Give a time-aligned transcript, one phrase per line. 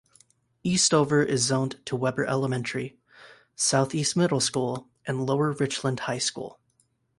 [0.63, 2.97] Eastover is zoned to Webber Elementary,
[3.55, 6.59] Southeast Middle School, and Lower Richland High School.